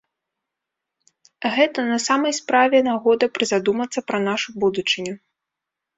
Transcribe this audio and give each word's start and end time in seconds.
Гэта 1.57 1.85
на 1.91 1.99
самай 2.07 2.33
справе 2.39 2.77
нагода 2.89 3.25
прызадумацца 3.39 3.99
пра 4.11 4.25
нашу 4.29 4.49
будучыню. 4.65 5.13